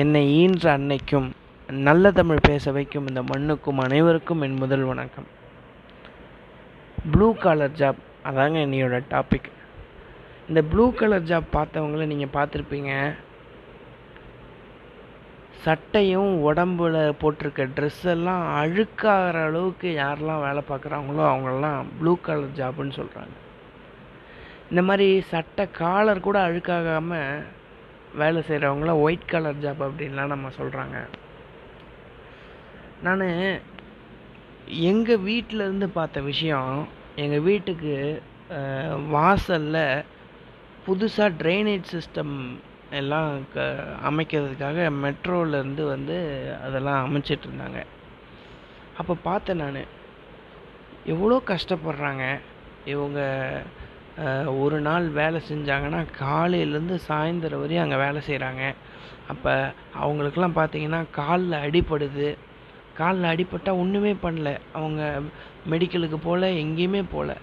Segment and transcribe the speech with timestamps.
[0.00, 1.26] என்னை ஈன்ற அன்னைக்கும்
[1.86, 5.26] நல்ல தமிழ் பேச வைக்கும் இந்த மண்ணுக்கும் அனைவருக்கும் என் முதல் வணக்கம்.
[7.12, 9.50] ப்ளூ காலர் ஜாப் அதாங்க என்னையோட டாபிக்
[10.48, 12.92] இந்த ப்ளூ கலர் ஜாப் பார்த்தவங்கள நீங்கள் பார்த்துருப்பீங்க.
[15.64, 23.34] சட்டையும் உடம்புல போட்டிருக்க ட்ரெஸ் எல்லாம் அழுக்காகிற அளவுக்கு யாரெல்லாம் வேலை பார்க்குறாங்களோ அவங்களெல்லாம் ப்ளூ கலர் ஜாப்னு சொல்கிறாங்க
[24.70, 27.42] இந்த மாதிரி சட்டை காலர் கூட அழுக்காகாமல்
[28.14, 30.96] வேலை செய்கிறவங்கள ஒயிட் கலர் ஜாப் அப்படின்லாம் நம்ம சொல்கிறாங்க
[33.02, 33.24] நான்
[34.90, 36.74] எங்கள் வீட்டிலேருந்து பார்த்த விஷயம்
[37.16, 37.94] எங்கள் வீட்டுக்கு
[39.08, 40.04] வாசலில்
[40.86, 42.34] புதுசாக ட்ரைனேஜ் சிஸ்டம்
[43.00, 43.60] எல்லாம் க
[44.08, 46.16] அமைக்கிறதுக்காக மெட்ரோலேருந்து வந்து
[46.62, 47.80] அதெல்லாம் அமைச்சிட்டு இருந்தாங்க.
[48.98, 49.82] அப்போ பார்த்தேன் நான்.
[51.04, 52.24] எவ்வளோ கஷ்டப்படுறாங்க.
[52.84, 53.20] இவங்க
[54.62, 58.64] ஒரு நாள் வேலை செஞ்சாங்கன்னா காலையிலேருந்து சாயந்தரம் வரையும் அங்கே வேலை செய்கிறாங்க.
[59.32, 59.52] அப்போ
[60.02, 62.28] அவங்களுக்கெல்லாம் பார்த்தீங்கன்னா காலில் அடிப்படுது
[62.98, 64.50] காலில் அடிப்பட்டால் ஒன்றுமே பண்ணல.
[64.78, 65.02] அவங்க
[65.72, 67.36] மெடிக்கலுக்கு போகல எங்கேயுமே போகல.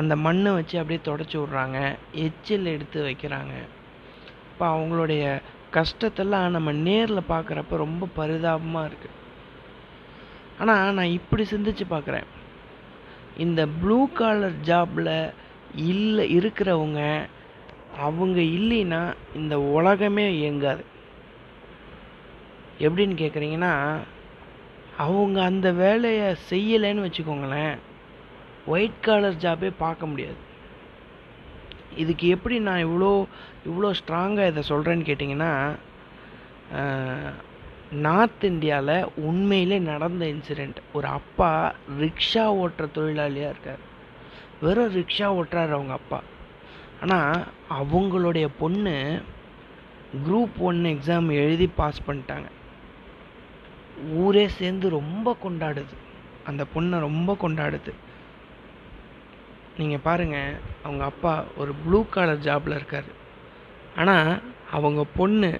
[0.00, 1.78] அந்த மண்ணை வச்சு அப்படியே தொடச்சி விட்றாங்க.
[2.26, 3.54] எச்சில் எடுத்து வைக்கிறாங்க.
[4.50, 5.24] இப்போ அவங்களுடைய
[5.76, 9.18] கஷ்டத்தெல்லாம் நம்ம நேரில் பார்க்குறப்ப ரொம்ப பரிதாபமாக இருக்குது
[10.60, 12.26] ஆனால் நான் இப்படி சிந்திச்சு பார்க்குறேன்.
[13.44, 15.14] இந்த ப்ளூ காலர் ஜாப்பில்
[15.74, 17.00] இல்லை இருக்கிறவங்க
[18.06, 19.00] அவங்க இல்லைன்னா
[19.34, 20.84] இந்த உலகமே இயங்காது.
[22.86, 23.74] எப்படின்னு கேட்குறீங்கன்னா
[24.96, 27.74] அவங்க அந்த வேலையை செய்யலைன்னு வச்சுக்கோங்களேன்
[28.66, 30.40] ஒயிட் காலர் ஜாபே பார்க்க முடியாது.
[32.02, 33.12] இதுக்கு எப்படி நான் இவ்வளோ
[33.68, 35.52] இவ்வளோ ஸ்ட்ராங்காக இதை சொல்கிறேன்னு கேட்டிங்கன்னா
[38.04, 41.50] நார்த் இந்தியாவில் உண்மையிலே நடந்த இன்சிடெண்ட் ஒரு அப்பா
[42.00, 43.82] ரிக்ஷா ஓட்டுற தொழிலாளியாக இருக்கார்.
[44.62, 46.20] வெறும் ரிக்ஷா ஓட்டுறாரு அவங்க அப்பா.
[47.02, 47.46] ஆனால்
[47.78, 48.96] அவங்களுடைய பொண்ணு
[50.24, 52.48] குரூப் ஒன் எக்ஸாம் எழுதி பாஸ் பண்ணிட்டாங்க.
[54.24, 55.94] ஊரே சேர்ந்து ரொம்ப கொண்டாடுது.
[56.44, 57.92] அந்த பொண்ணை ரொம்ப கொண்டாடுது.
[59.78, 63.10] நீங்கள் பாருங்கள் அவங்க அப்பா ஒரு ப்ளூ காலர் ஜாபில் இருக்கார்.
[63.96, 64.32] ஆனால்
[64.70, 65.50] அவங்க பொண்ணு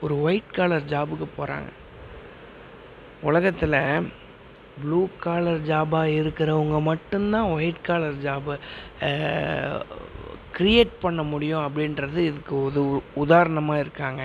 [0.00, 1.70] ஒரு ஒயிட் காலர் ஜாபுக்கு போகிறாங்க
[3.20, 3.78] உலகத்தில்
[4.80, 8.54] ப்ளூ காலர் ஜாபாக இருக்கிறவங்க மட்டும்தான் ஒயிட் காலர் ஜாபை
[10.56, 12.82] க்ரியேட் பண்ண முடியும் அப்படின்றது இதுக்கு உது
[13.14, 14.22] உதாரணமாக இருக்காங்க.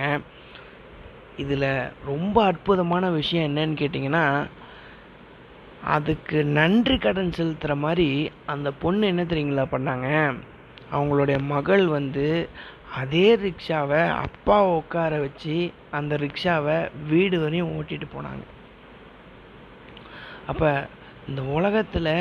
[1.36, 1.68] இதில்
[2.04, 4.24] ரொம்ப அற்புதமான விஷயம் என்னன்னு கேட்டிங்கன்னா
[5.96, 10.08] அதுக்கு நன்றி கடன் செலுத்துகிற மாதிரி அந்த பொண்ணு என்ன தெரியுங்களா பண்ணாங்க?
[10.92, 12.26] அவங்களுடைய மகள் வந்து
[12.94, 15.56] அதே ரிக்ஷாவை அப்பாவை உட்கார வச்சு
[15.90, 16.76] அந்த ரிக்ஷாவை
[17.08, 18.44] வீடு வரையும் ஓட்டிகிட்டு போனாங்க.
[20.50, 20.88] அப்போ
[21.28, 22.14] இந்த உலகத்தில்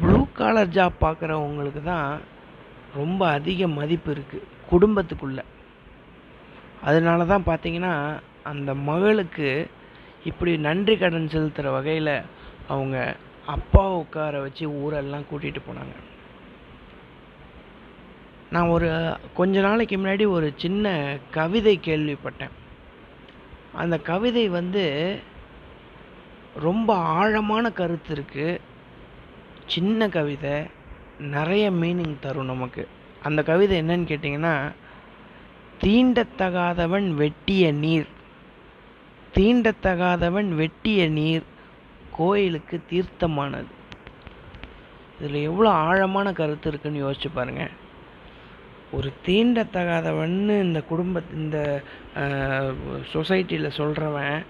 [0.00, 2.08] ப்ளூ காலர் ஜாப் பார்க்குறவங்களுக்கு தான்
[2.94, 5.44] ரொம்ப அதிக மதிப்பு இருக்குது குடும்பத்துக்குள்ளே.
[6.88, 7.94] அதனால தான் பார்த்தீங்கன்னா
[8.50, 9.48] அந்த மகளுக்கு
[10.24, 12.16] இப்படி நன்றி கடன் செலுத்துகிற வகையில்
[12.68, 12.96] அவங்க
[13.54, 15.94] அப்பா உட்கார வச்சு ஊரெல்லாம் கூட்டிகிட்டு போனாங்க.
[18.54, 18.88] நான் ஒரு
[19.34, 20.92] கொஞ்ச நாளைக்கு முன்னாடி ஒரு சின்ன
[21.30, 22.54] கவிதை கேள்விப்பட்டேன்.
[23.82, 24.84] அந்த கவிதை வந்து
[26.60, 28.60] ரொம்ப ஆழமான கருத்து இருக்குது
[29.66, 30.56] சின்ன கவிதை
[31.18, 32.82] நிறைய மீனிங் தரும் நமக்கு.
[33.22, 34.54] அந்த கவிதை என்னன்னு கேட்டிங்கன்னா
[35.82, 38.08] தீண்டத்தகாதவன் வெட்டிய நீர்.
[39.34, 41.46] தீண்டத்தகாதவன் வெட்டிய நீர்
[42.10, 43.72] கோயிலுக்கு தீர்த்தமானது.
[45.18, 47.82] இதில் எவ்வளோ ஆழமான கருத்து இருக்குன்னு யோசிச்சு பாருங்கள்
[48.92, 51.58] ஒரு தீண்டத்தகாதவன்னு இந்த குடும்ப இந்த
[53.12, 54.44] சொசைட்டியில் சொல்கிறவன்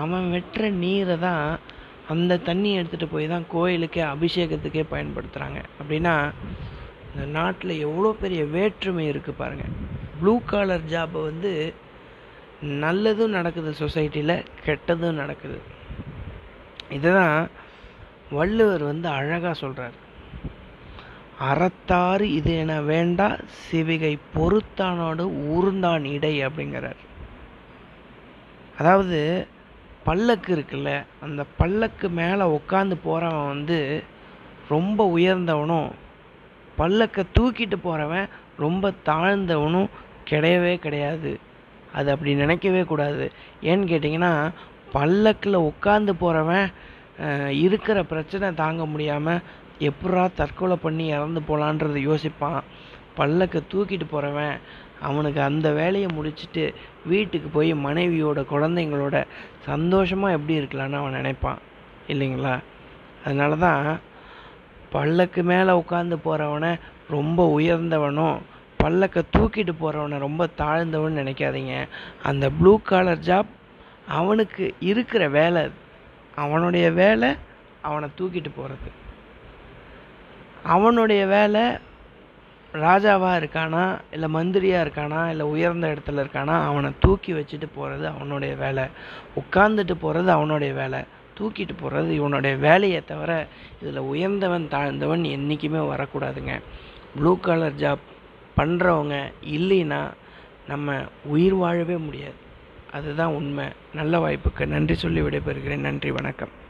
[0.00, 1.46] அவன் வெட்டுற நீரை தான்
[2.12, 6.14] அந்த தண்ணி எடுத்துகிட்டு போய் தான் கோயிலுக்கே அபிஷேகத்துக்கே பயன்படுத்துகிறாங்க அப்படின்னா
[7.08, 9.74] இந்த நாட்டில் எவ்வளோ பெரிய வேற்றுமை இருக்குது பாருங்கள்
[10.20, 11.52] ப்ளூ காலர் ஜாபை வந்து
[12.82, 15.58] நல்லதும் நடக்குது சொசைட்டியில் கெட்டதும் நடக்குது.
[16.96, 17.38] இதுதான்
[18.38, 19.96] வள்ளுவர் வந்து அழகாக சொல்கிறார்
[21.48, 23.26] அறத்தாறு இது என வேண்டா
[23.62, 25.24] சிவிகை பொறுத்தானோடு
[25.54, 27.00] ஊர்ந்தான் இடை அப்படிங்கிறார்.
[28.78, 29.18] அதாவது
[30.04, 30.90] பல்லக்கு இருக்குல்ல
[31.24, 33.78] அந்த பல்லக்கு மேலே உட்காந்து போகிறவன் வந்து
[34.68, 35.90] ரொம்ப உயர்ந்தவனும்
[36.78, 38.26] பல்லக்கை தூக்கிட்டு போகிறவன்
[38.64, 39.90] ரொம்ப தாழ்ந்தவனும்
[40.30, 41.32] கிடையவே கிடையாது.
[41.94, 43.24] அது அப்படி நினைக்கவே கூடாது.
[43.70, 44.32] ஏன்னு கேட்டிங்கன்னா
[44.92, 46.66] பல்லக்கில் உட்காந்து போகிறவன்
[47.64, 49.44] இருக்கிற பிரச்சனை தாங்க முடியாமல்
[49.88, 52.60] எப்படா தற்கொலை பண்ணி இறந்து போகலான்றதை யோசிப்பான்.
[53.18, 54.54] பல்லக்கை தூக்கிட்டு போகிறவன்
[55.08, 56.64] அவனுக்கு அந்த வேலையை முடிச்சுட்டு
[57.04, 59.16] வீட்டுக்கு போய் மனைவியோட குழந்தைங்களோட
[59.66, 61.60] சந்தோஷமாக எப்படி இருக்கலான்னு அவன் நினைப்பான்.
[62.08, 62.54] இல்லைங்களா?
[63.24, 63.86] அதனால தான்
[64.90, 66.72] பல்லக்கு மேலே உட்காந்து போகிறவனை
[67.10, 68.36] ரொம்ப உயர்ந்தவனும்
[68.82, 71.74] பல்லக்கை தூக்கிட்டு போகிறவனை ரொம்ப தாழ்ந்தவன் நினைக்காதீங்க.
[72.22, 73.50] அந்த ப்ளூ காலர் ஜாப்
[74.08, 75.62] அவனுக்கு இருக்கிற வேலை
[76.42, 77.30] அவனுடைய வேலை
[77.80, 78.90] அவனை தூக்கிட்டு போகிறது
[80.74, 81.62] அவனுடைய வேலை
[82.74, 88.84] ராஜாவாக இருக்கானா இல்லை மந்திரியாக இருக்கானா இல்லை உயர்ந்த இடத்துல இருக்கானா அவனை தூக்கி வச்சுட்டு போகிறது அவனுடைய வேலை.
[89.36, 91.00] உட்காந்துட்டு போகிறது அவனுடைய வேலை.
[91.38, 93.46] தூக்கிட்டு போகிறது இவனுடைய வேலையை தவிர
[93.82, 96.60] இதில் உயர்ந்தவன் தாழ்ந்தவன் என்றைக்குமே வரக்கூடாதுங்க.
[97.16, 98.02] ப்ளூ கலர் ஜாப்
[98.56, 100.10] பண்ணுறவங்க இல்லைன்னா
[100.68, 100.94] நம்ம
[101.24, 102.42] உயிர் வாழவே முடியாது.
[102.92, 103.66] அதுதான் உண்மை.
[103.94, 105.78] நல்ல வாய்ப்புக்கு நன்றி சொல்லி விடைபெறுகிறேன்.
[105.78, 106.62] நன்றி வணக்கம்.